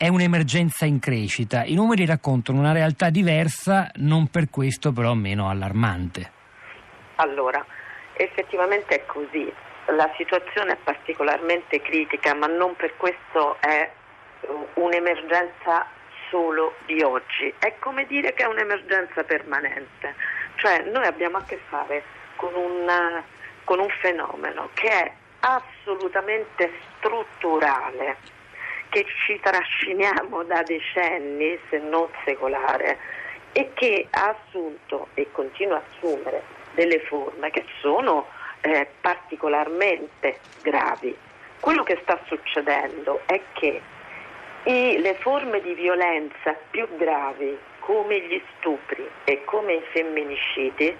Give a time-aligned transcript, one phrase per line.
[0.00, 1.62] è un'emergenza in crescita.
[1.62, 6.32] I numeri raccontano una realtà diversa, non per questo però meno allarmante.
[7.16, 7.62] Allora,
[8.14, 9.52] effettivamente è così.
[9.88, 13.90] La situazione è particolarmente critica, ma non per questo è
[14.76, 15.84] un'emergenza
[16.30, 17.52] solo di oggi.
[17.58, 20.14] È come dire che è un'emergenza permanente.
[20.54, 22.04] Cioè noi abbiamo a che fare
[22.36, 23.22] con, una,
[23.64, 28.38] con un fenomeno che è assolutamente strutturale,
[28.90, 32.98] che ci trasciniamo da decenni, se non secolare,
[33.52, 36.42] e che ha assunto e continua a assumere
[36.74, 38.26] delle forme che sono
[38.60, 41.16] eh, particolarmente gravi.
[41.60, 43.80] Quello che sta succedendo è che
[44.64, 50.96] i, le forme di violenza più gravi, come gli stupri e come i femminicidi,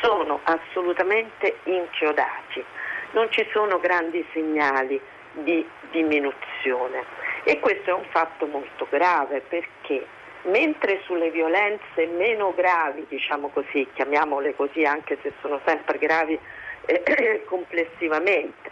[0.00, 2.64] sono assolutamente inchiodati.
[3.12, 5.00] Non ci sono grandi segnali
[5.32, 7.04] di diminuzione
[7.44, 10.06] e questo è un fatto molto grave perché
[10.42, 16.38] mentre sulle violenze meno gravi, diciamo così, chiamiamole così anche se sono sempre gravi
[16.86, 18.70] eh, complessivamente,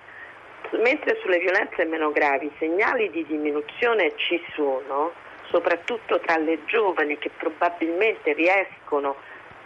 [0.73, 5.13] mentre sulle violenze meno gravi segnali di diminuzione ci sono,
[5.49, 9.17] soprattutto tra le giovani che probabilmente riescono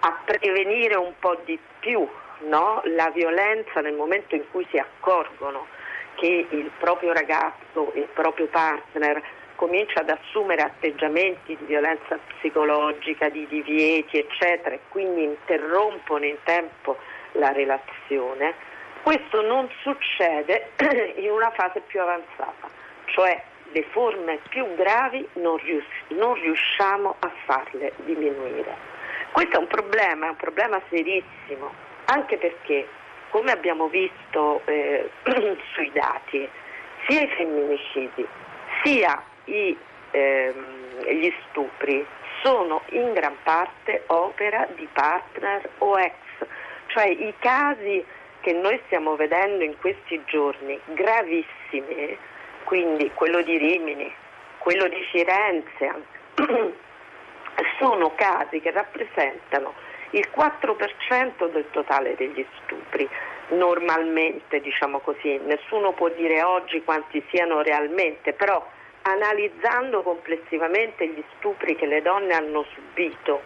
[0.01, 2.07] a prevenire un po' di più
[2.47, 2.81] no?
[2.85, 5.67] la violenza nel momento in cui si accorgono
[6.15, 9.23] che il proprio ragazzo, il proprio partner
[9.55, 16.97] comincia ad assumere atteggiamenti di violenza psicologica, di divieti, eccetera, e quindi interrompono in tempo
[17.33, 18.55] la relazione,
[19.03, 20.71] questo non succede
[21.17, 22.69] in una fase più avanzata,
[23.07, 28.75] cioè le forme più gravi non, rius- non riusciamo a farle diminuire.
[29.33, 31.73] Questo è un problema, è un problema serissimo,
[32.07, 32.89] anche perché,
[33.31, 35.11] come abbiamo visto eh,
[35.75, 36.49] sui dati,
[37.07, 38.27] sia i femminicidi
[38.83, 39.77] sia i,
[40.11, 42.07] ehm, gli stupri
[42.43, 46.15] sono in gran parte opera di partner o ex,
[46.87, 48.05] cioè i casi
[48.41, 52.17] che noi stiamo vedendo in questi giorni, gravissimi,
[52.65, 54.13] quindi quello di Rimini,
[54.59, 55.93] quello di Firenze,
[57.79, 59.75] sono casi che rappresentano
[60.11, 63.09] il 4% del totale degli stupri.
[63.51, 68.65] Normalmente, diciamo così, nessuno può dire oggi quanti siano realmente, però
[69.03, 73.43] analizzando complessivamente gli stupri che le donne hanno subito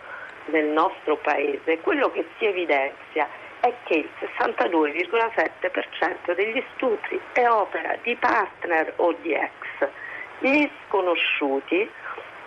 [0.46, 3.28] nel nostro paese, quello che si evidenzia
[3.60, 9.88] è che il 62,7% degli stupri è opera di partner o di ex.
[10.40, 11.90] Gli sconosciuti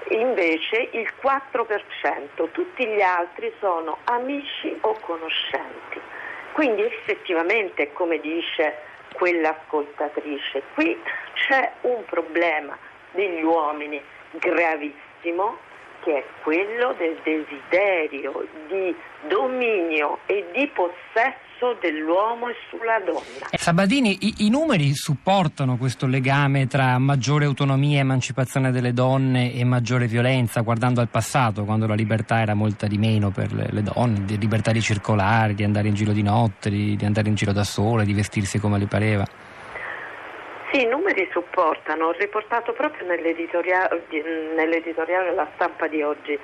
[0.10, 6.00] invece il 4%, tutti gli altri sono amici o conoscenti.
[6.58, 8.78] Quindi effettivamente, come dice
[9.14, 11.00] quell'ascoltatrice, qui
[11.36, 12.76] c'è un problema
[13.12, 14.02] degli uomini
[14.32, 15.60] gravissimo
[16.08, 18.96] che è quello del desiderio di
[19.28, 23.50] dominio e di possesso dell'uomo sulla donna.
[23.50, 29.54] Eh, Sabatini, i, i, numeri supportano questo legame tra maggiore autonomia e emancipazione delle donne
[29.54, 33.68] e maggiore violenza, guardando al passato, quando la libertà era molta di meno per le,
[33.70, 37.28] le donne, di libertà di circolare, di andare in giro di notte, di, di andare
[37.28, 39.28] in giro da sole, di vestirsi come le pareva.
[40.72, 44.04] Sì, i numeri supportano, ho riportato proprio nell'editoriale,
[44.54, 46.38] nell'editoriale La stampa di oggi,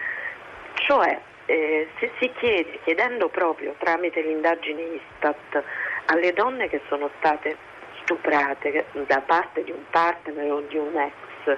[0.75, 5.63] cioè eh, se si chiede, chiedendo proprio tramite l'indagine Istat
[6.06, 7.57] alle donne che sono state
[8.01, 11.57] stuprate da parte di un partner o di un ex,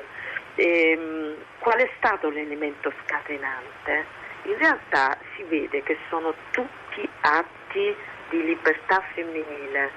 [0.55, 4.05] ehm, qual è stato l'elemento scatenante?
[4.43, 7.95] In realtà si vede che sono tutti atti
[8.29, 9.91] di libertà femminile,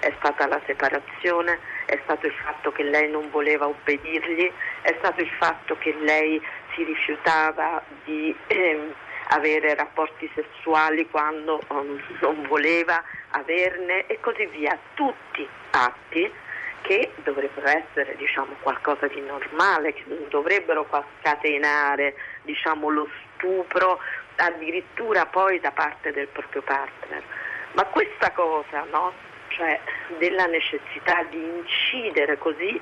[0.00, 4.50] è stata la separazione, è stato il fatto che lei non voleva obbedirgli,
[4.82, 6.40] è stato il fatto che lei
[6.74, 8.92] si rifiutava di ehm,
[9.28, 14.78] avere rapporti sessuali quando um, non voleva averne e così via.
[14.94, 16.32] Tutti atti
[16.82, 20.86] che dovrebbero essere diciamo, qualcosa di normale, che dovrebbero
[21.20, 23.98] scatenare diciamo, lo stupro
[24.36, 27.22] addirittura poi da parte del proprio partner.
[27.72, 29.12] Ma questa cosa no,
[29.54, 29.80] cioè
[30.18, 32.80] della necessità di incidere così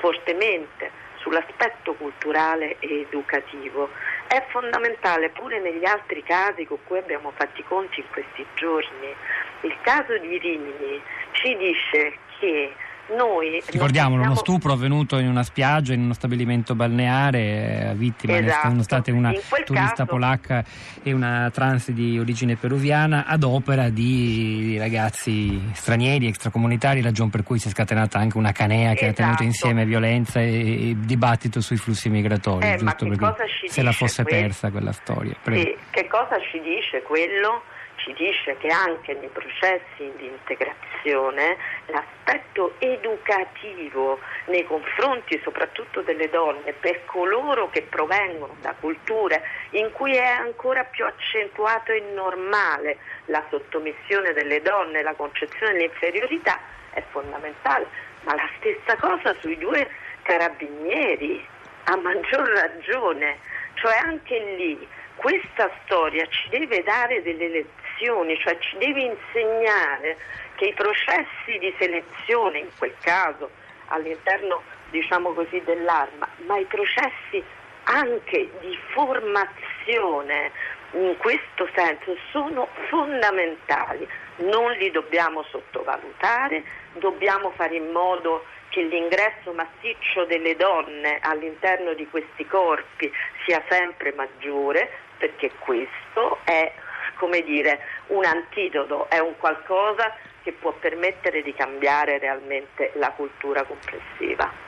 [0.00, 3.90] fortemente sull'aspetto culturale e educativo
[4.28, 9.14] è fondamentale pure negli altri casi con cui abbiamo fatti conti in questi giorni.
[9.62, 11.00] Il caso di Rimini
[11.32, 12.74] ci dice che
[13.16, 18.68] noi ricordiamolo uno stupro avvenuto in una spiaggia in uno stabilimento balneare vittima esatto.
[18.68, 19.32] sono state una
[19.64, 20.06] turista caso...
[20.06, 20.64] polacca
[21.02, 27.58] e una trans di origine peruviana ad opera di ragazzi stranieri extracomunitari ragion per cui
[27.58, 29.22] si è scatenata anche una canea che esatto.
[29.22, 33.92] ha tenuto insieme violenza e, e dibattito sui flussi migratori eh, giusto perché se la
[33.92, 34.40] fosse quello?
[34.40, 37.62] persa quella storia sì, che cosa ci dice quello?
[37.98, 41.56] Ci dice che anche nei processi di integrazione
[41.86, 50.14] l'aspetto educativo nei confronti soprattutto delle donne per coloro che provengono da culture in cui
[50.14, 56.58] è ancora più accentuato e normale la sottomissione delle donne, la concezione dell'inferiorità
[56.90, 57.86] è fondamentale,
[58.22, 59.88] ma la stessa cosa sui due
[60.22, 61.44] carabinieri,
[61.84, 63.38] a maggior ragione,
[63.74, 70.16] cioè anche lì questa storia ci deve dare delle lezioni, cioè ci deve insegnare
[70.56, 73.50] che i processi di selezione, in quel caso
[73.88, 77.42] all'interno diciamo così, dell'arma, ma i processi
[77.84, 80.50] anche di formazione
[80.92, 86.62] in questo senso sono fondamentali, non li dobbiamo sottovalutare,
[86.94, 93.12] dobbiamo fare in modo che l'ingresso massiccio delle donne all'interno di questi corpi
[93.44, 96.72] sia sempre maggiore, perché questo è
[97.18, 103.64] come dire, un antidoto, è un qualcosa che può permettere di cambiare realmente la cultura
[103.64, 104.66] complessiva.